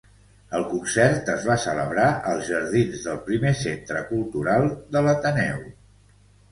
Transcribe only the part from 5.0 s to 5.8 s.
l'Ateneu.